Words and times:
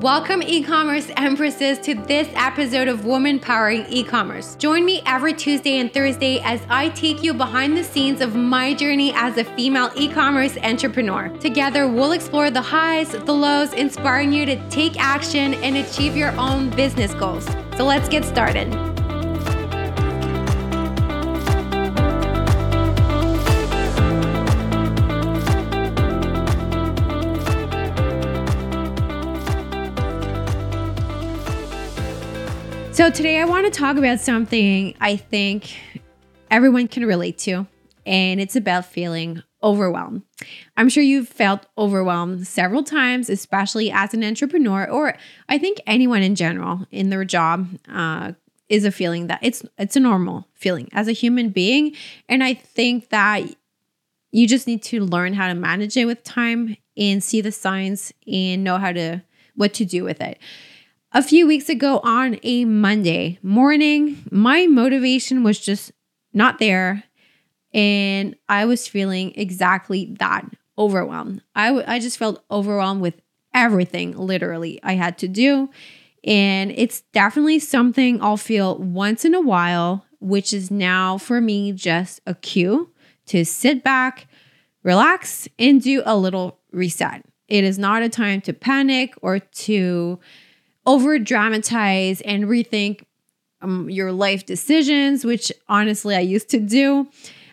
Welcome, 0.00 0.42
e 0.42 0.62
commerce 0.62 1.10
empresses, 1.18 1.78
to 1.80 1.94
this 1.94 2.26
episode 2.34 2.88
of 2.88 3.04
Woman 3.04 3.38
Powering 3.38 3.84
E 3.90 4.02
commerce. 4.02 4.54
Join 4.54 4.86
me 4.86 5.02
every 5.04 5.34
Tuesday 5.34 5.76
and 5.76 5.92
Thursday 5.92 6.40
as 6.40 6.62
I 6.70 6.88
take 6.88 7.22
you 7.22 7.34
behind 7.34 7.76
the 7.76 7.84
scenes 7.84 8.22
of 8.22 8.34
my 8.34 8.72
journey 8.72 9.12
as 9.14 9.36
a 9.36 9.44
female 9.44 9.90
e 9.94 10.08
commerce 10.08 10.56
entrepreneur. 10.62 11.28
Together, 11.40 11.86
we'll 11.86 12.12
explore 12.12 12.50
the 12.50 12.62
highs, 12.62 13.10
the 13.10 13.34
lows, 13.34 13.74
inspiring 13.74 14.32
you 14.32 14.46
to 14.46 14.70
take 14.70 14.98
action 14.98 15.52
and 15.56 15.76
achieve 15.76 16.16
your 16.16 16.30
own 16.40 16.70
business 16.70 17.12
goals. 17.12 17.46
So 17.76 17.84
let's 17.84 18.08
get 18.08 18.24
started. 18.24 18.99
So, 33.00 33.08
today 33.08 33.40
I 33.40 33.46
want 33.46 33.64
to 33.64 33.70
talk 33.70 33.96
about 33.96 34.20
something 34.20 34.94
I 35.00 35.16
think 35.16 35.74
everyone 36.50 36.86
can 36.86 37.06
relate 37.06 37.38
to, 37.38 37.66
and 38.04 38.42
it's 38.42 38.56
about 38.56 38.84
feeling 38.84 39.42
overwhelmed. 39.62 40.20
I'm 40.76 40.90
sure 40.90 41.02
you've 41.02 41.26
felt 41.26 41.64
overwhelmed 41.78 42.46
several 42.46 42.82
times, 42.82 43.30
especially 43.30 43.90
as 43.90 44.12
an 44.12 44.22
entrepreneur, 44.22 44.86
or 44.86 45.16
I 45.48 45.56
think 45.56 45.80
anyone 45.86 46.20
in 46.22 46.34
general 46.34 46.86
in 46.90 47.08
their 47.08 47.24
job 47.24 47.68
uh, 47.90 48.32
is 48.68 48.84
a 48.84 48.92
feeling 48.92 49.28
that 49.28 49.38
it's 49.40 49.64
it's 49.78 49.96
a 49.96 50.00
normal 50.00 50.46
feeling 50.52 50.90
as 50.92 51.08
a 51.08 51.12
human 51.12 51.48
being, 51.48 51.96
and 52.28 52.44
I 52.44 52.52
think 52.52 53.08
that 53.08 53.44
you 54.30 54.46
just 54.46 54.66
need 54.66 54.82
to 54.82 55.00
learn 55.00 55.32
how 55.32 55.48
to 55.48 55.54
manage 55.54 55.96
it 55.96 56.04
with 56.04 56.22
time 56.22 56.76
and 56.98 57.24
see 57.24 57.40
the 57.40 57.50
signs 57.50 58.12
and 58.30 58.62
know 58.62 58.76
how 58.76 58.92
to 58.92 59.22
what 59.54 59.72
to 59.72 59.86
do 59.86 60.04
with 60.04 60.20
it. 60.20 60.38
A 61.12 61.22
few 61.22 61.44
weeks 61.46 61.68
ago 61.68 62.00
on 62.04 62.38
a 62.44 62.64
Monday 62.64 63.40
morning, 63.42 64.22
my 64.30 64.68
motivation 64.68 65.42
was 65.42 65.58
just 65.58 65.90
not 66.32 66.60
there. 66.60 67.02
And 67.74 68.36
I 68.48 68.64
was 68.64 68.86
feeling 68.86 69.32
exactly 69.34 70.14
that 70.20 70.44
overwhelmed. 70.78 71.42
I, 71.54 71.66
w- 71.68 71.84
I 71.86 71.98
just 71.98 72.16
felt 72.16 72.44
overwhelmed 72.48 73.00
with 73.00 73.20
everything, 73.52 74.16
literally, 74.16 74.78
I 74.84 74.92
had 74.92 75.18
to 75.18 75.28
do. 75.28 75.70
And 76.22 76.70
it's 76.76 77.00
definitely 77.12 77.58
something 77.58 78.22
I'll 78.22 78.36
feel 78.36 78.78
once 78.78 79.24
in 79.24 79.34
a 79.34 79.40
while, 79.40 80.04
which 80.20 80.52
is 80.52 80.70
now 80.70 81.18
for 81.18 81.40
me 81.40 81.72
just 81.72 82.20
a 82.24 82.34
cue 82.34 82.90
to 83.26 83.44
sit 83.44 83.82
back, 83.82 84.28
relax, 84.84 85.48
and 85.58 85.82
do 85.82 86.02
a 86.06 86.16
little 86.16 86.60
reset. 86.70 87.24
It 87.48 87.64
is 87.64 87.80
not 87.80 88.02
a 88.02 88.08
time 88.08 88.40
to 88.42 88.52
panic 88.52 89.14
or 89.22 89.40
to 89.40 90.20
over 90.86 91.18
dramatize 91.18 92.20
and 92.22 92.44
rethink 92.44 93.04
um, 93.62 93.90
your 93.90 94.12
life 94.12 94.46
decisions, 94.46 95.24
which 95.24 95.52
honestly 95.68 96.16
I 96.16 96.20
used 96.20 96.48
to 96.50 96.60
do 96.60 97.08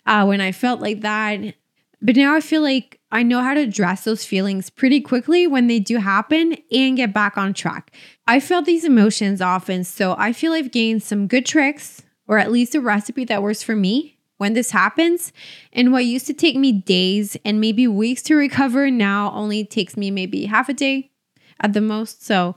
uh, 0.05 0.25
when 0.25 0.41
I 0.41 0.51
felt 0.51 0.79
like 0.79 1.01
that. 1.01 1.55
But 2.01 2.15
now 2.15 2.35
I 2.35 2.41
feel 2.41 2.61
like 2.61 2.99
I 3.11 3.23
know 3.23 3.41
how 3.41 3.53
to 3.53 3.61
address 3.61 4.03
those 4.03 4.23
feelings 4.23 4.69
pretty 4.69 5.01
quickly 5.01 5.47
when 5.47 5.67
they 5.67 5.79
do 5.79 5.97
happen 5.97 6.57
and 6.71 6.97
get 6.97 7.13
back 7.13 7.37
on 7.37 7.53
track. 7.53 7.91
I 8.27 8.39
felt 8.39 8.65
these 8.65 8.85
emotions 8.85 9.41
often, 9.41 9.83
so 9.83 10.15
I 10.17 10.33
feel 10.33 10.53
I've 10.53 10.71
gained 10.71 11.03
some 11.03 11.27
good 11.27 11.45
tricks 11.45 12.03
or 12.27 12.37
at 12.37 12.51
least 12.51 12.75
a 12.75 12.81
recipe 12.81 13.25
that 13.25 13.41
works 13.41 13.63
for 13.63 13.75
me 13.75 14.17
when 14.37 14.53
this 14.53 14.71
happens. 14.71 15.31
And 15.73 15.91
what 15.91 16.05
used 16.05 16.27
to 16.27 16.33
take 16.33 16.55
me 16.55 16.71
days 16.71 17.37
and 17.43 17.59
maybe 17.59 17.87
weeks 17.87 18.21
to 18.23 18.35
recover 18.35 18.91
now 18.91 19.31
only 19.31 19.65
takes 19.65 19.97
me 19.97 20.11
maybe 20.11 20.45
half 20.45 20.69
a 20.69 20.73
day 20.73 21.11
at 21.59 21.73
the 21.73 21.81
most. 21.81 22.23
So 22.23 22.55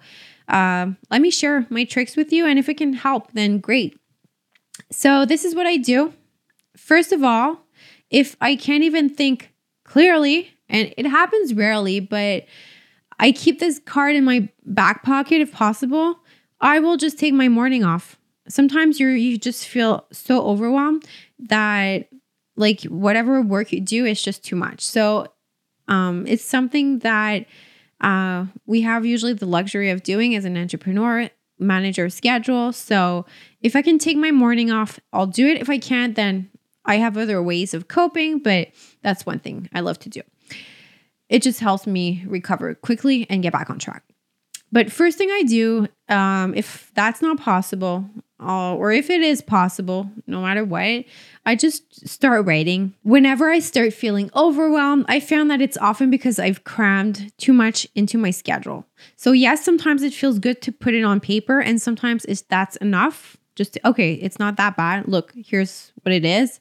uh, 0.50 0.92
let 1.10 1.20
me 1.20 1.30
share 1.30 1.66
my 1.70 1.84
tricks 1.84 2.16
with 2.16 2.32
you. 2.32 2.46
And 2.46 2.58
if 2.58 2.68
it 2.68 2.76
can 2.76 2.92
help, 2.92 3.32
then 3.32 3.58
great. 3.58 3.96
So, 4.90 5.24
this 5.24 5.44
is 5.44 5.54
what 5.54 5.66
I 5.66 5.76
do. 5.76 6.12
First 6.76 7.12
of 7.12 7.22
all, 7.22 7.60
if 8.10 8.36
I 8.40 8.56
can't 8.56 8.82
even 8.82 9.08
think 9.08 9.52
clearly, 9.84 10.50
and 10.68 10.92
it 10.96 11.06
happens 11.06 11.54
rarely, 11.54 12.00
but 12.00 12.44
I 13.18 13.32
keep 13.32 13.60
this 13.60 13.78
card 13.84 14.16
in 14.16 14.24
my 14.24 14.48
back 14.64 15.02
pocket 15.02 15.40
if 15.40 15.52
possible, 15.52 16.20
I 16.60 16.78
will 16.80 16.96
just 16.96 17.18
take 17.18 17.34
my 17.34 17.48
morning 17.48 17.84
off. 17.84 18.18
Sometimes 18.48 18.98
you 18.98 19.08
you 19.08 19.38
just 19.38 19.68
feel 19.68 20.06
so 20.10 20.44
overwhelmed 20.44 21.04
that 21.38 22.08
like 22.56 22.82
whatever 22.82 23.42
work 23.42 23.72
you 23.72 23.80
do 23.80 24.04
is 24.04 24.22
just 24.22 24.44
too 24.44 24.56
much. 24.56 24.80
So 24.80 25.26
um, 25.88 26.26
it's 26.26 26.44
something 26.44 27.00
that 27.00 27.46
uh, 28.00 28.46
we 28.66 28.80
have 28.82 29.04
usually 29.04 29.32
the 29.32 29.46
luxury 29.46 29.90
of 29.90 30.02
doing 30.02 30.34
as 30.34 30.44
an 30.44 30.56
entrepreneur, 30.56 31.28
manager 31.58 32.08
schedule. 32.08 32.72
So 32.72 33.26
if 33.60 33.76
I 33.76 33.82
can 33.82 33.98
take 33.98 34.16
my 34.16 34.30
morning 34.30 34.70
off, 34.70 34.98
I'll 35.12 35.26
do 35.26 35.46
it. 35.46 35.60
If 35.60 35.68
I 35.68 35.78
can't, 35.78 36.14
then 36.14 36.50
I 36.84 36.96
have 36.96 37.16
other 37.16 37.42
ways 37.42 37.74
of 37.74 37.88
coping, 37.88 38.38
but 38.38 38.68
that's 39.02 39.26
one 39.26 39.38
thing 39.38 39.68
I 39.74 39.80
love 39.80 39.98
to 40.00 40.08
do. 40.08 40.22
It 41.28 41.42
just 41.42 41.60
helps 41.60 41.86
me 41.86 42.24
recover 42.26 42.74
quickly 42.74 43.26
and 43.30 43.42
get 43.42 43.52
back 43.52 43.70
on 43.70 43.78
track. 43.78 44.02
But 44.72 44.92
first 44.92 45.18
thing 45.18 45.30
I 45.30 45.42
do, 45.42 45.88
um, 46.08 46.54
if 46.54 46.92
that's 46.94 47.20
not 47.20 47.38
possible, 47.38 48.04
uh, 48.42 48.74
or 48.74 48.92
if 48.92 49.10
it 49.10 49.20
is 49.20 49.42
possible, 49.42 50.10
no 50.26 50.40
matter 50.40 50.64
what, 50.64 51.04
I 51.44 51.56
just 51.56 52.08
start 52.08 52.46
writing. 52.46 52.94
Whenever 53.02 53.50
I 53.50 53.58
start 53.58 53.92
feeling 53.92 54.30
overwhelmed, 54.34 55.06
I 55.08 55.20
found 55.20 55.50
that 55.50 55.60
it's 55.60 55.76
often 55.78 56.10
because 56.10 56.38
I've 56.38 56.64
crammed 56.64 57.32
too 57.36 57.52
much 57.52 57.86
into 57.94 58.16
my 58.16 58.30
schedule. 58.30 58.86
So, 59.16 59.32
yes, 59.32 59.64
sometimes 59.64 60.02
it 60.02 60.14
feels 60.14 60.38
good 60.38 60.62
to 60.62 60.72
put 60.72 60.94
it 60.94 61.02
on 61.02 61.20
paper, 61.20 61.60
and 61.60 61.82
sometimes 61.82 62.24
it's 62.26 62.42
that's 62.42 62.76
enough. 62.76 63.36
Just 63.56 63.74
to, 63.74 63.88
okay, 63.88 64.14
it's 64.14 64.38
not 64.38 64.56
that 64.56 64.76
bad. 64.76 65.06
Look, 65.08 65.32
here's 65.34 65.92
what 66.02 66.14
it 66.14 66.24
is. 66.24 66.60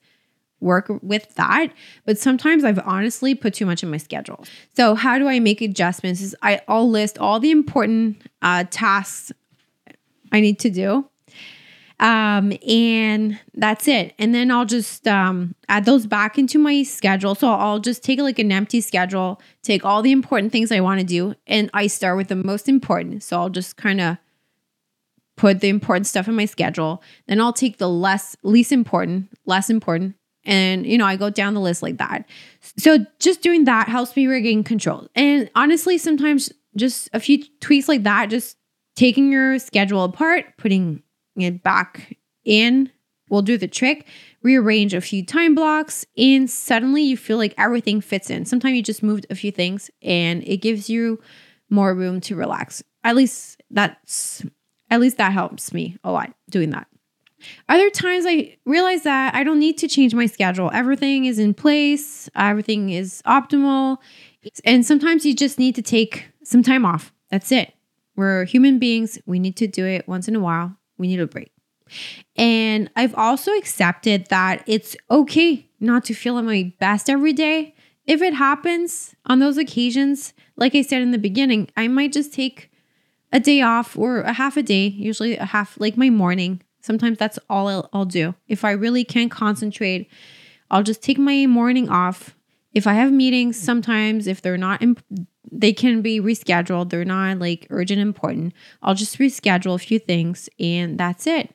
Work 0.61 0.91
with 1.01 1.35
that. 1.35 1.67
But 2.05 2.17
sometimes 2.17 2.63
I've 2.63 2.79
honestly 2.79 3.35
put 3.35 3.53
too 3.53 3.65
much 3.65 3.83
in 3.83 3.89
my 3.89 3.97
schedule. 3.97 4.43
So, 4.75 4.95
how 4.95 5.17
do 5.17 5.27
I 5.27 5.39
make 5.39 5.61
adjustments? 5.61 6.21
Is 6.21 6.35
I, 6.41 6.61
I'll 6.67 6.89
list 6.89 7.17
all 7.17 7.39
the 7.39 7.51
important 7.51 8.21
uh, 8.41 8.65
tasks 8.69 9.31
I 10.31 10.41
need 10.41 10.59
to 10.59 10.69
do 10.69 11.09
um, 11.99 12.53
and 12.67 13.39
that's 13.55 13.87
it. 13.87 14.13
And 14.17 14.33
then 14.33 14.51
I'll 14.51 14.65
just 14.65 15.07
um, 15.07 15.55
add 15.67 15.85
those 15.85 16.05
back 16.05 16.37
into 16.37 16.57
my 16.57 16.83
schedule. 16.83 17.35
So 17.35 17.49
I'll 17.49 17.79
just 17.79 18.03
take 18.03 18.19
like 18.19 18.39
an 18.39 18.51
empty 18.51 18.79
schedule, 18.79 19.41
take 19.63 19.83
all 19.83 20.01
the 20.01 20.13
important 20.13 20.51
things 20.51 20.71
I 20.71 20.79
want 20.79 21.01
to 21.01 21.05
do, 21.05 21.35
and 21.45 21.69
I 21.73 21.87
start 21.87 22.15
with 22.15 22.29
the 22.29 22.37
most 22.37 22.69
important. 22.69 23.23
So 23.23 23.37
I'll 23.37 23.49
just 23.49 23.75
kind 23.75 23.99
of 23.99 24.17
put 25.35 25.59
the 25.59 25.69
important 25.69 26.07
stuff 26.07 26.27
in 26.27 26.35
my 26.35 26.45
schedule. 26.45 27.03
Then 27.27 27.41
I'll 27.41 27.53
take 27.53 27.77
the 27.77 27.89
less 27.89 28.35
least 28.43 28.71
important, 28.71 29.29
less 29.45 29.69
important, 29.69 30.15
and 30.45 30.85
you 30.85 30.97
know 30.97 31.05
I 31.05 31.15
go 31.15 31.29
down 31.29 31.53
the 31.53 31.59
list 31.59 31.81
like 31.81 31.97
that. 31.97 32.25
So 32.77 33.05
just 33.19 33.41
doing 33.41 33.65
that 33.65 33.87
helps 33.87 34.15
me 34.15 34.27
regain 34.27 34.63
control. 34.63 35.07
And 35.15 35.49
honestly, 35.55 35.97
sometimes 35.97 36.51
just 36.75 37.09
a 37.13 37.19
few 37.19 37.43
tweaks 37.59 37.87
like 37.87 38.03
that, 38.03 38.29
just 38.29 38.57
taking 38.95 39.31
your 39.31 39.59
schedule 39.59 40.03
apart, 40.03 40.45
putting 40.57 41.03
it 41.35 41.63
back 41.63 42.17
in 42.45 42.91
will 43.29 43.41
do 43.41 43.57
the 43.57 43.67
trick. 43.67 44.05
Rearrange 44.41 44.93
a 44.93 45.01
few 45.01 45.25
time 45.25 45.53
blocks, 45.53 46.05
and 46.17 46.49
suddenly 46.49 47.03
you 47.03 47.17
feel 47.17 47.37
like 47.37 47.53
everything 47.57 48.01
fits 48.01 48.29
in. 48.29 48.45
Sometimes 48.45 48.75
you 48.75 48.83
just 48.83 49.03
moved 49.03 49.25
a 49.29 49.35
few 49.35 49.51
things, 49.51 49.91
and 50.01 50.43
it 50.47 50.57
gives 50.57 50.89
you 50.89 51.21
more 51.69 51.93
room 51.93 52.21
to 52.21 52.35
relax. 52.35 52.81
At 53.03 53.15
least 53.15 53.61
that's 53.69 54.43
at 54.89 54.99
least 54.99 55.17
that 55.17 55.33
helps 55.33 55.73
me 55.73 55.97
a 56.03 56.11
lot 56.11 56.33
doing 56.49 56.71
that. 56.71 56.87
Other 57.67 57.89
times 57.89 58.25
I 58.27 58.57
realize 58.65 59.03
that 59.03 59.35
I 59.35 59.43
don't 59.43 59.59
need 59.59 59.77
to 59.79 59.87
change 59.87 60.13
my 60.13 60.25
schedule. 60.25 60.69
Everything 60.73 61.25
is 61.25 61.39
in 61.39 61.53
place, 61.53 62.29
everything 62.35 62.89
is 62.89 63.21
optimal. 63.25 63.97
And 64.65 64.85
sometimes 64.85 65.25
you 65.25 65.35
just 65.35 65.59
need 65.59 65.75
to 65.75 65.81
take 65.81 66.29
some 66.43 66.63
time 66.63 66.85
off. 66.85 67.13
That's 67.29 67.51
it. 67.51 67.73
We're 68.15 68.45
human 68.45 68.79
beings. 68.79 69.19
We 69.25 69.39
need 69.39 69.55
to 69.57 69.67
do 69.67 69.85
it 69.85 70.07
once 70.07 70.27
in 70.27 70.35
a 70.35 70.39
while. 70.39 70.75
We 70.97 71.07
need 71.07 71.19
a 71.19 71.27
break. 71.27 71.51
And 72.35 72.89
I've 72.95 73.15
also 73.15 73.51
accepted 73.53 74.27
that 74.27 74.63
it's 74.67 74.95
okay 75.09 75.69
not 75.79 76.05
to 76.05 76.13
feel 76.13 76.37
at 76.37 76.43
my 76.43 76.73
best 76.79 77.09
every 77.09 77.33
day. 77.33 77.75
If 78.05 78.21
it 78.21 78.33
happens 78.33 79.15
on 79.25 79.39
those 79.39 79.57
occasions, 79.57 80.33
like 80.57 80.75
I 80.75 80.81
said 80.81 81.01
in 81.01 81.11
the 81.11 81.17
beginning, 81.17 81.69
I 81.77 81.87
might 81.87 82.11
just 82.11 82.33
take 82.33 82.71
a 83.31 83.39
day 83.39 83.61
off 83.61 83.97
or 83.97 84.21
a 84.21 84.33
half 84.33 84.57
a 84.57 84.63
day, 84.63 84.87
usually 84.87 85.37
a 85.37 85.45
half, 85.45 85.79
like 85.79 85.95
my 85.95 86.09
morning. 86.09 86.61
Sometimes 86.81 87.17
that's 87.17 87.39
all 87.49 87.67
I'll, 87.67 87.89
I'll 87.93 88.05
do. 88.05 88.35
If 88.47 88.63
I 88.63 88.71
really 88.71 89.03
can't 89.03 89.31
concentrate, 89.31 90.09
I'll 90.71 90.83
just 90.83 91.01
take 91.01 91.17
my 91.17 91.45
morning 91.45 91.89
off. 91.89 92.35
If 92.73 92.85
I 92.85 92.93
have 92.93 93.11
meetings, 93.11 93.59
sometimes 93.59 94.27
if 94.27 94.41
they're 94.41 94.57
not 94.57 94.81
imp- 94.81 95.03
they 95.51 95.73
can 95.73 96.01
be 96.01 96.19
rescheduled. 96.19 96.89
They're 96.89 97.05
not 97.05 97.39
like 97.39 97.67
urgent 97.69 98.01
important. 98.01 98.53
I'll 98.81 98.95
just 98.95 99.17
reschedule 99.17 99.75
a 99.75 99.79
few 99.79 99.99
things 99.99 100.49
and 100.59 100.97
that's 100.97 101.27
it. 101.27 101.53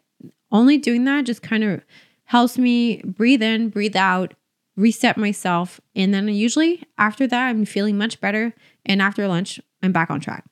Only 0.50 0.78
doing 0.78 1.04
that 1.04 1.24
just 1.24 1.42
kind 1.42 1.64
of 1.64 1.84
helps 2.24 2.58
me 2.58 3.02
breathe 3.02 3.42
in, 3.42 3.68
breathe 3.68 3.96
out, 3.96 4.34
reset 4.76 5.16
myself. 5.16 5.80
And 5.94 6.12
then 6.12 6.28
usually 6.28 6.82
after 6.98 7.26
that, 7.26 7.48
I'm 7.48 7.64
feeling 7.64 7.98
much 7.98 8.20
better. 8.20 8.54
And 8.84 9.00
after 9.00 9.26
lunch, 9.28 9.60
I'm 9.82 9.92
back 9.92 10.10
on 10.10 10.20
track. 10.20 10.44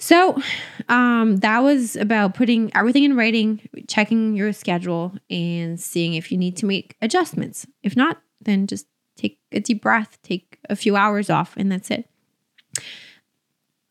So 0.00 0.40
um, 0.88 1.36
that 1.36 1.62
was 1.62 1.94
about 1.94 2.34
putting 2.34 2.74
everything 2.74 3.04
in 3.04 3.16
writing, 3.16 3.60
checking 3.86 4.34
your 4.34 4.52
schedule, 4.54 5.12
and 5.28 5.78
seeing 5.78 6.14
if 6.14 6.32
you 6.32 6.38
need 6.38 6.56
to 6.56 6.66
make 6.66 6.96
adjustments. 7.02 7.66
If 7.82 7.96
not, 7.96 8.20
then 8.40 8.66
just 8.66 8.86
take 9.16 9.38
a 9.52 9.60
deep 9.60 9.82
breath, 9.82 10.18
take 10.22 10.58
a 10.70 10.74
few 10.74 10.96
hours 10.96 11.28
off, 11.28 11.54
and 11.58 11.70
that's 11.70 11.90
it. 11.90 12.08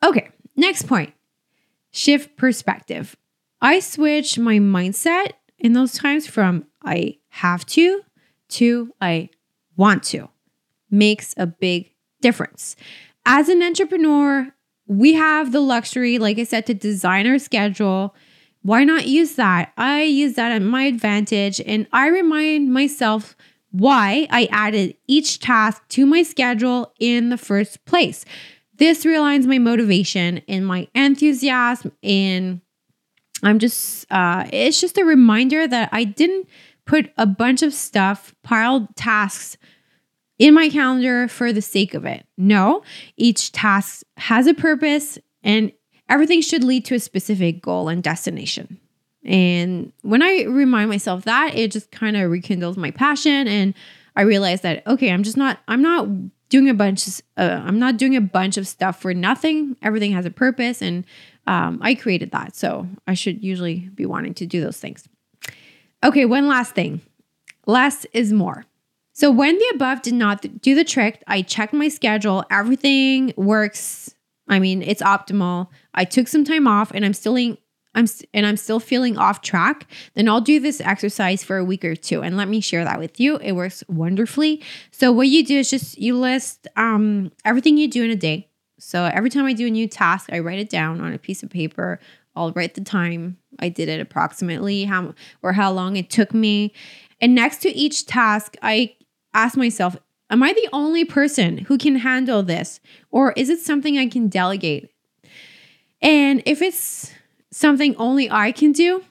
Okay, 0.03 0.29
next 0.55 0.87
point 0.87 1.13
shift 1.91 2.35
perspective. 2.37 3.15
I 3.61 3.79
switch 3.79 4.39
my 4.39 4.57
mindset 4.57 5.33
in 5.59 5.73
those 5.73 5.93
times 5.93 6.25
from 6.25 6.65
I 6.83 7.17
have 7.29 7.65
to 7.67 8.01
to 8.49 8.93
I 8.99 9.29
want 9.75 10.03
to. 10.05 10.29
Makes 10.89 11.35
a 11.37 11.45
big 11.45 11.91
difference. 12.19 12.75
As 13.25 13.47
an 13.47 13.61
entrepreneur, 13.61 14.51
we 14.89 15.13
have 15.13 15.51
the 15.51 15.61
luxury, 15.61 16.17
like 16.17 16.39
I 16.39 16.43
said, 16.43 16.65
to 16.65 16.73
design 16.73 17.27
our 17.27 17.37
schedule. 17.37 18.15
Why 18.63 18.83
not 18.83 19.07
use 19.07 19.35
that? 19.35 19.71
I 19.77 20.01
use 20.01 20.33
that 20.33 20.51
at 20.51 20.63
my 20.63 20.83
advantage 20.83 21.61
and 21.65 21.87
I 21.93 22.07
remind 22.07 22.73
myself 22.73 23.37
why 23.71 24.27
I 24.31 24.49
added 24.51 24.97
each 25.07 25.39
task 25.39 25.87
to 25.89 26.07
my 26.07 26.23
schedule 26.23 26.91
in 26.99 27.29
the 27.29 27.37
first 27.37 27.85
place. 27.85 28.25
This 28.77 29.05
realigns 29.05 29.45
my 29.45 29.59
motivation 29.59 30.41
and 30.47 30.65
my 30.65 30.87
enthusiasm 30.95 31.91
and 32.01 32.61
I'm 33.43 33.59
just 33.59 34.11
uh 34.11 34.45
it's 34.51 34.81
just 34.81 34.97
a 34.97 35.05
reminder 35.05 35.67
that 35.67 35.89
I 35.91 36.03
didn't 36.03 36.47
put 36.85 37.11
a 37.15 37.27
bunch 37.27 37.61
of 37.61 37.75
stuff, 37.75 38.33
piled 38.41 38.95
tasks 38.95 39.55
in 40.39 40.53
my 40.53 40.69
calendar 40.69 41.27
for 41.27 41.53
the 41.53 41.61
sake 41.61 41.93
of 41.93 42.05
it. 42.05 42.25
No, 42.37 42.81
each 43.17 43.51
task 43.51 44.03
has 44.17 44.47
a 44.47 44.53
purpose 44.53 45.19
and 45.43 45.71
everything 46.07 46.41
should 46.41 46.63
lead 46.63 46.85
to 46.85 46.95
a 46.95 46.99
specific 46.99 47.61
goal 47.61 47.89
and 47.89 48.01
destination. 48.01 48.79
And 49.25 49.91
when 50.01 50.23
I 50.23 50.43
remind 50.43 50.89
myself 50.89 51.25
that, 51.25 51.55
it 51.55 51.71
just 51.71 51.91
kind 51.91 52.15
of 52.15 52.31
rekindles 52.31 52.77
my 52.77 52.89
passion 52.89 53.47
and 53.47 53.73
I 54.15 54.21
realize 54.21 54.61
that 54.61 54.85
okay, 54.87 55.11
I'm 55.11 55.23
just 55.23 55.37
not 55.37 55.59
I'm 55.67 55.81
not 55.81 56.07
doing 56.47 56.69
a 56.69 56.73
bunch 56.73 57.07
uh, 57.37 57.61
I'm 57.63 57.77
not 57.77 57.97
doing 57.97 58.15
a 58.15 58.21
bunch 58.21 58.57
of 58.57 58.65
stuff 58.65 59.01
for 59.01 59.13
nothing. 59.13 59.75
Everything 59.81 60.13
has 60.13 60.25
a 60.25 60.31
purpose 60.31 60.81
and 60.81 61.05
um, 61.47 61.79
I 61.81 61.95
created 61.95 62.31
that. 62.31 62.55
So 62.55 62.87
I 63.07 63.13
should 63.13 63.43
usually 63.43 63.89
be 63.93 64.05
wanting 64.05 64.33
to 64.35 64.45
do 64.45 64.61
those 64.61 64.77
things. 64.77 65.07
Okay, 66.03 66.25
one 66.25 66.47
last 66.47 66.75
thing. 66.75 67.01
Less 67.65 68.05
is 68.13 68.31
more. 68.31 68.65
So 69.19 69.29
when 69.29 69.57
the 69.57 69.71
above 69.75 70.01
did 70.01 70.13
not 70.13 70.61
do 70.61 70.73
the 70.73 70.85
trick, 70.85 71.21
I 71.27 71.41
checked 71.41 71.73
my 71.73 71.89
schedule. 71.89 72.45
Everything 72.49 73.33
works. 73.35 74.15
I 74.47 74.59
mean, 74.59 74.81
it's 74.81 75.01
optimal. 75.01 75.67
I 75.93 76.05
took 76.05 76.29
some 76.29 76.45
time 76.45 76.67
off 76.67 76.91
and 76.91 77.03
I'm 77.03 77.11
still 77.11 77.35
I'm 77.35 78.05
and 78.33 78.45
I'm 78.45 78.55
still 78.55 78.79
feeling 78.79 79.17
off 79.17 79.41
track, 79.41 79.87
then 80.13 80.29
I'll 80.29 80.39
do 80.39 80.61
this 80.61 80.79
exercise 80.79 81.43
for 81.43 81.57
a 81.57 81.65
week 81.65 81.83
or 81.83 81.97
two 81.97 82.23
and 82.23 82.37
let 82.37 82.47
me 82.47 82.61
share 82.61 82.85
that 82.85 82.97
with 82.97 83.19
you. 83.19 83.35
It 83.39 83.51
works 83.51 83.83
wonderfully. 83.89 84.63
So 84.91 85.11
what 85.11 85.27
you 85.27 85.45
do 85.45 85.59
is 85.59 85.69
just 85.69 85.97
you 85.97 86.17
list 86.17 86.69
um, 86.77 87.33
everything 87.43 87.77
you 87.77 87.89
do 87.89 88.05
in 88.05 88.11
a 88.11 88.15
day. 88.15 88.47
So 88.79 89.03
every 89.03 89.29
time 89.29 89.43
I 89.43 89.51
do 89.51 89.67
a 89.67 89.69
new 89.69 89.89
task, 89.89 90.29
I 90.31 90.39
write 90.39 90.59
it 90.59 90.69
down 90.69 91.01
on 91.01 91.11
a 91.11 91.17
piece 91.17 91.43
of 91.43 91.49
paper. 91.49 91.99
I'll 92.37 92.53
write 92.53 92.75
the 92.75 92.85
time 92.85 93.37
I 93.59 93.67
did 93.67 93.89
it 93.89 93.99
approximately, 93.99 94.85
how 94.85 95.13
or 95.43 95.51
how 95.51 95.73
long 95.73 95.97
it 95.97 96.09
took 96.09 96.33
me. 96.33 96.73
And 97.19 97.35
next 97.35 97.57
to 97.63 97.75
each 97.75 98.05
task, 98.05 98.55
I 98.61 98.95
ask 99.33 99.57
myself, 99.57 99.97
am 100.29 100.43
I 100.43 100.53
the 100.53 100.69
only 100.71 101.05
person 101.05 101.59
who 101.59 101.77
can 101.77 101.97
handle 101.97 102.43
this? 102.43 102.79
Or 103.11 103.33
is 103.33 103.49
it 103.49 103.59
something 103.59 103.97
I 103.97 104.07
can 104.07 104.27
delegate? 104.27 104.91
And 106.01 106.41
if 106.45 106.61
it's 106.61 107.11
something 107.51 107.95
only 107.97 108.29
I 108.29 108.51
can 108.51 108.71
do, 108.71 109.03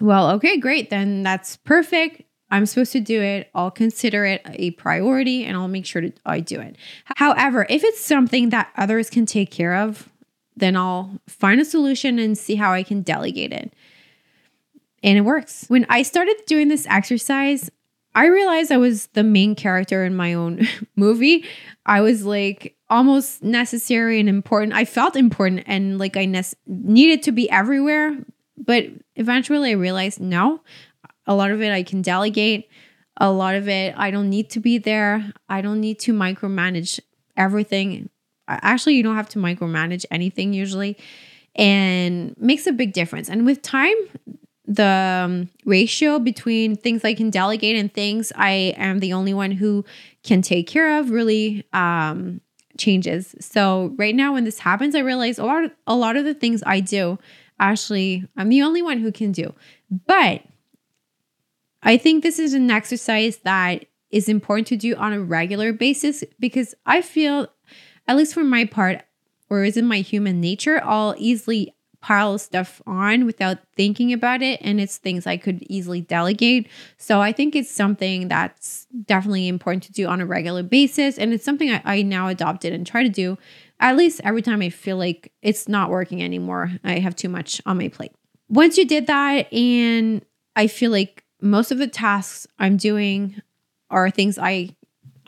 well, 0.00 0.30
okay, 0.30 0.56
great. 0.56 0.90
Then 0.90 1.22
that's 1.22 1.56
perfect. 1.58 2.22
I'm 2.50 2.66
supposed 2.66 2.92
to 2.92 3.00
do 3.00 3.20
it. 3.22 3.50
I'll 3.54 3.70
consider 3.70 4.24
it 4.24 4.42
a 4.46 4.72
priority 4.72 5.44
and 5.44 5.56
I'll 5.56 5.68
make 5.68 5.86
sure 5.86 6.02
that 6.02 6.18
I 6.26 6.40
do 6.40 6.60
it. 6.60 6.76
However, 7.16 7.66
if 7.68 7.84
it's 7.84 8.00
something 8.00 8.48
that 8.48 8.72
others 8.76 9.08
can 9.08 9.26
take 9.26 9.50
care 9.50 9.76
of, 9.76 10.08
then 10.56 10.76
I'll 10.76 11.20
find 11.28 11.60
a 11.60 11.64
solution 11.64 12.18
and 12.18 12.36
see 12.36 12.56
how 12.56 12.72
I 12.72 12.82
can 12.82 13.02
delegate 13.02 13.52
it. 13.52 13.72
And 15.02 15.16
it 15.16 15.22
works. 15.22 15.64
When 15.68 15.86
I 15.88 16.02
started 16.02 16.36
doing 16.46 16.68
this 16.68 16.86
exercise, 16.88 17.70
I 18.14 18.26
realized 18.26 18.72
I 18.72 18.76
was 18.76 19.06
the 19.08 19.22
main 19.22 19.54
character 19.54 20.04
in 20.04 20.16
my 20.16 20.34
own 20.34 20.66
movie. 20.96 21.44
I 21.86 22.00
was 22.00 22.24
like 22.24 22.76
almost 22.88 23.42
necessary 23.42 24.18
and 24.18 24.28
important. 24.28 24.72
I 24.72 24.84
felt 24.84 25.16
important 25.16 25.62
and 25.66 25.98
like 25.98 26.16
I 26.16 26.24
ne- 26.24 26.42
needed 26.66 27.22
to 27.24 27.32
be 27.32 27.48
everywhere. 27.50 28.16
But 28.56 28.86
eventually 29.16 29.70
I 29.70 29.74
realized 29.74 30.20
no, 30.20 30.60
a 31.26 31.34
lot 31.34 31.50
of 31.50 31.62
it 31.62 31.72
I 31.72 31.82
can 31.82 32.02
delegate. 32.02 32.68
A 33.16 33.30
lot 33.30 33.54
of 33.54 33.68
it 33.68 33.94
I 33.96 34.10
don't 34.10 34.28
need 34.28 34.50
to 34.50 34.60
be 34.60 34.78
there. 34.78 35.32
I 35.48 35.60
don't 35.60 35.80
need 35.80 35.98
to 36.00 36.12
micromanage 36.12 37.00
everything. 37.36 38.10
Actually, 38.48 38.96
you 38.96 39.02
don't 39.02 39.16
have 39.16 39.28
to 39.30 39.38
micromanage 39.38 40.04
anything 40.10 40.52
usually 40.52 40.98
and 41.54 42.34
makes 42.38 42.66
a 42.66 42.72
big 42.72 42.92
difference. 42.92 43.28
And 43.28 43.46
with 43.46 43.62
time, 43.62 43.94
the 44.70 44.84
um, 45.24 45.50
ratio 45.64 46.20
between 46.20 46.76
things 46.76 47.04
I 47.04 47.12
can 47.12 47.28
delegate 47.28 47.74
and 47.74 47.92
things 47.92 48.32
I 48.36 48.74
am 48.76 49.00
the 49.00 49.12
only 49.12 49.34
one 49.34 49.50
who 49.50 49.84
can 50.22 50.42
take 50.42 50.68
care 50.68 51.00
of 51.00 51.10
really 51.10 51.66
um, 51.72 52.40
changes. 52.78 53.34
So 53.40 53.92
right 53.98 54.14
now, 54.14 54.34
when 54.34 54.44
this 54.44 54.60
happens, 54.60 54.94
I 54.94 55.00
realize 55.00 55.40
a 55.40 55.44
lot 55.44 55.64
of, 55.64 55.72
a 55.88 55.96
lot 55.96 56.16
of 56.16 56.24
the 56.24 56.34
things 56.34 56.62
I 56.64 56.78
do, 56.78 57.18
actually, 57.58 58.28
I'm 58.36 58.48
the 58.48 58.62
only 58.62 58.80
one 58.80 58.98
who 58.98 59.10
can 59.10 59.32
do. 59.32 59.52
But 60.06 60.42
I 61.82 61.96
think 61.96 62.22
this 62.22 62.38
is 62.38 62.54
an 62.54 62.70
exercise 62.70 63.38
that 63.38 63.86
is 64.12 64.28
important 64.28 64.68
to 64.68 64.76
do 64.76 64.94
on 64.94 65.12
a 65.12 65.20
regular 65.20 65.72
basis 65.72 66.22
because 66.38 66.76
I 66.86 67.02
feel, 67.02 67.48
at 68.06 68.16
least 68.16 68.34
for 68.34 68.44
my 68.44 68.66
part, 68.66 69.02
or 69.48 69.64
is 69.64 69.76
in 69.76 69.86
my 69.86 69.98
human 69.98 70.40
nature, 70.40 70.80
I'll 70.84 71.16
easily 71.18 71.74
pile 72.00 72.38
stuff 72.38 72.80
on 72.86 73.26
without 73.26 73.58
thinking 73.76 74.12
about 74.12 74.42
it 74.42 74.60
and 74.62 74.80
it's 74.80 74.96
things 74.96 75.26
I 75.26 75.36
could 75.36 75.62
easily 75.62 76.00
delegate. 76.00 76.68
So 76.96 77.20
I 77.20 77.32
think 77.32 77.54
it's 77.54 77.70
something 77.70 78.28
that's 78.28 78.86
definitely 79.04 79.48
important 79.48 79.82
to 79.84 79.92
do 79.92 80.06
on 80.06 80.20
a 80.20 80.26
regular 80.26 80.62
basis 80.62 81.18
and 81.18 81.32
it's 81.32 81.44
something 81.44 81.70
I, 81.70 81.82
I 81.84 82.02
now 82.02 82.28
adopted 82.28 82.72
and 82.72 82.86
try 82.86 83.02
to 83.02 83.08
do 83.08 83.36
at 83.80 83.96
least 83.96 84.20
every 84.24 84.42
time 84.42 84.62
I 84.62 84.70
feel 84.70 84.96
like 84.96 85.32
it's 85.42 85.68
not 85.68 85.90
working 85.90 86.22
anymore. 86.22 86.72
I 86.84 86.98
have 86.98 87.16
too 87.16 87.28
much 87.28 87.60
on 87.66 87.78
my 87.78 87.88
plate. 87.88 88.12
Once 88.48 88.76
you 88.78 88.86
did 88.86 89.06
that 89.06 89.52
and 89.52 90.24
I 90.56 90.66
feel 90.66 90.90
like 90.90 91.24
most 91.40 91.70
of 91.70 91.78
the 91.78 91.86
tasks 91.86 92.46
I'm 92.58 92.76
doing 92.76 93.40
are 93.90 94.10
things 94.10 94.38
I 94.38 94.76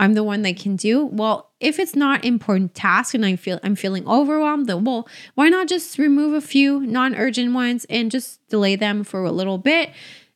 I'm 0.02 0.14
the 0.14 0.24
one 0.24 0.42
that 0.42 0.58
can 0.58 0.74
do. 0.74 1.06
Well, 1.06 1.52
if 1.60 1.78
it's 1.78 1.94
not 1.94 2.24
important 2.24 2.74
task 2.74 3.14
and 3.14 3.24
I 3.24 3.36
feel 3.36 3.60
I'm 3.62 3.76
feeling 3.76 4.04
overwhelmed, 4.08 4.66
then 4.66 4.82
well, 4.82 5.08
why 5.36 5.48
not 5.48 5.68
just 5.68 5.96
remove 5.96 6.34
a 6.34 6.40
few 6.40 6.80
non-urgent 6.80 7.54
ones 7.54 7.86
and 7.88 8.10
just 8.10 8.44
delay 8.48 8.74
them 8.74 9.04
for 9.04 9.22
a 9.22 9.30
little 9.30 9.58
bit? 9.58 9.90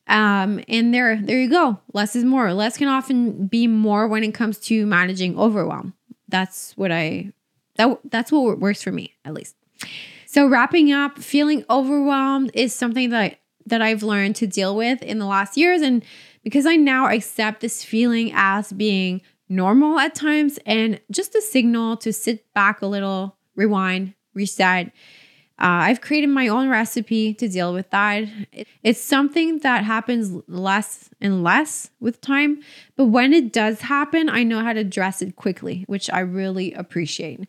Um, 0.07 0.61
and 0.69 0.93
there, 0.93 1.19
there 1.21 1.41
you 1.41 1.49
go. 1.49 1.81
Less 1.91 2.15
is 2.15 2.23
more. 2.23 2.53
Less 2.53 2.77
can 2.77 2.87
often 2.87 3.47
be 3.47 3.67
more 3.67 4.07
when 4.07 4.23
it 4.23 4.33
comes 4.33 4.57
to 4.59 4.85
managing 4.85 5.37
overwhelm. 5.37 5.93
That's 6.29 6.71
what 6.77 6.93
I 6.93 7.33
that 7.75 7.99
that's 8.09 8.31
what 8.31 8.59
works 8.59 8.81
for 8.81 8.93
me 8.93 9.15
at 9.25 9.33
least. 9.33 9.57
So 10.27 10.47
wrapping 10.47 10.93
up, 10.93 11.19
feeling 11.19 11.65
overwhelmed 11.69 12.51
is 12.53 12.73
something 12.73 13.09
that 13.09 13.39
that 13.65 13.81
I've 13.81 14.01
learned 14.01 14.37
to 14.37 14.47
deal 14.47 14.77
with 14.77 15.01
in 15.01 15.19
the 15.19 15.25
last 15.25 15.57
years 15.57 15.81
and 15.81 16.05
because 16.41 16.65
I 16.65 16.77
now 16.77 17.09
accept 17.09 17.59
this 17.59 17.83
feeling 17.83 18.31
as 18.33 18.71
being 18.71 19.21
normal 19.49 19.99
at 19.99 20.15
times 20.15 20.59
and 20.65 20.99
just 21.11 21.35
a 21.35 21.41
signal 21.41 21.97
to 21.97 22.11
sit 22.11 22.51
back 22.53 22.81
a 22.81 22.85
little, 22.85 23.37
rewind, 23.55 24.13
reset. 24.33 24.87
Uh, 25.59 25.89
I've 25.89 26.01
created 26.01 26.27
my 26.27 26.47
own 26.47 26.69
recipe 26.69 27.33
to 27.33 27.47
deal 27.47 27.73
with 27.73 27.89
that. 27.89 28.25
It's 28.83 29.01
something 29.01 29.59
that 29.59 29.83
happens 29.83 30.31
less 30.47 31.09
and 31.19 31.43
less 31.43 31.89
with 31.99 32.21
time, 32.21 32.61
but 32.95 33.05
when 33.05 33.33
it 33.33 33.51
does 33.51 33.81
happen, 33.81 34.29
I 34.29 34.43
know 34.43 34.61
how 34.61 34.73
to 34.73 34.81
address 34.81 35.23
it 35.23 35.35
quickly, 35.35 35.83
which 35.87 36.11
I 36.11 36.19
really 36.19 36.73
appreciate. 36.73 37.47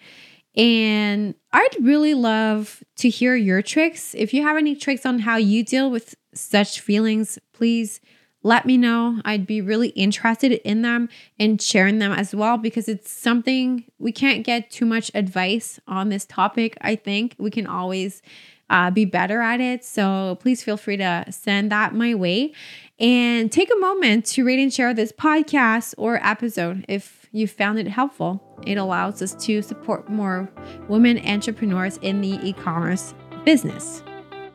And 0.57 1.35
I'd 1.53 1.77
really 1.83 2.15
love 2.15 2.83
to 2.97 3.11
hear 3.11 3.37
your 3.37 3.61
tricks. 3.61 4.15
If 4.15 4.33
you 4.33 4.43
have 4.43 4.57
any 4.57 4.75
tricks 4.75 5.05
on 5.05 5.19
how 5.21 5.37
you 5.37 5.63
deal 5.63 5.91
with 5.91 6.15
such 6.33 6.81
feelings, 6.81 7.39
please 7.53 8.01
let 8.43 8.67
me 8.67 8.77
know. 8.77 9.21
I'd 9.25 9.47
be 9.47 9.61
really 9.61 9.89
interested 9.91 10.53
in 10.53 10.83
them 10.83 11.09
and 11.39 11.61
sharing 11.61 11.99
them 11.99 12.13
as 12.13 12.35
well 12.35 12.57
because 12.57 12.89
it's 12.89 13.11
something 13.11 13.85
we 13.99 14.13
can't 14.13 14.45
get 14.45 14.71
too 14.71 14.87
much 14.87 15.11
advice 15.15 15.81
on 15.89 16.09
this 16.09 16.25
topic. 16.25 16.77
I 16.81 16.95
think 16.95 17.35
we 17.39 17.51
can 17.51 17.67
always 17.67 18.23
uh, 18.71 18.91
be 18.91 19.05
better 19.05 19.41
at 19.41 19.61
it. 19.61 19.85
So 19.85 20.39
please 20.41 20.63
feel 20.63 20.77
free 20.77 20.97
to 20.99 21.25
send 21.31 21.73
that 21.73 21.95
my 21.95 22.15
way 22.15 22.53
and 22.99 23.51
take 23.51 23.71
a 23.73 23.79
moment 23.79 24.27
to 24.27 24.45
rate 24.45 24.61
and 24.61 24.73
share 24.73 24.93
this 24.93 25.13
podcast 25.13 25.95
or 25.97 26.25
episode 26.25 26.85
if 26.89 27.29
you 27.33 27.47
found 27.47 27.79
it 27.79 27.89
helpful. 27.89 28.43
It 28.67 28.77
allows 28.77 29.23
us 29.23 29.35
to 29.47 29.63
support 29.63 30.09
more 30.09 30.51
women 30.89 31.19
entrepreneurs 31.27 31.99
in 31.99 32.21
the 32.21 32.39
e 32.43 32.53
commerce 32.53 33.15
business. 33.45 34.03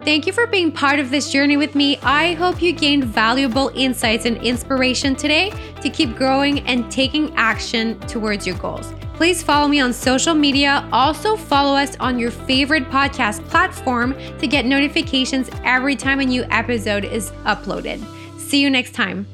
Thank 0.04 0.28
you 0.28 0.34
for 0.34 0.46
being 0.48 0.70
part 0.70 1.00
of 1.00 1.10
this 1.12 1.32
journey 1.32 1.56
with 1.56 1.76
me. 1.76 1.98
I 2.04 2.34
hope 2.34 2.62
you 2.62 2.74
gained 2.74 3.06
valuable 3.06 3.72
insights 3.74 4.26
and 4.26 4.36
inspiration 4.38 5.16
today 5.16 5.54
to 5.82 5.90
keep 5.90 6.18
growing 6.18 6.60
and 6.68 6.92
taking 6.92 7.34
action 7.38 7.98
towards 8.02 8.46
your 8.46 8.58
goals. 8.58 8.94
Please 9.14 9.42
follow 9.42 9.70
me 9.70 9.80
on 9.80 9.94
social 9.94 10.34
media. 10.34 10.88
Also, 10.92 11.38
follow 11.38 11.74
us 11.78 11.96
on 12.02 12.20
your 12.20 12.32
favorite 12.32 12.84
podcast 12.90 13.48
platform 13.48 14.14
to 14.40 14.46
get 14.46 14.66
notifications 14.66 15.50
every 15.64 15.96
time 15.96 16.20
a 16.20 16.26
new 16.26 16.44
episode 16.50 17.06
is 17.06 17.32
uploaded. 17.46 18.04
See 18.38 18.60
you 18.60 18.70
next 18.70 18.94
time. 18.94 19.26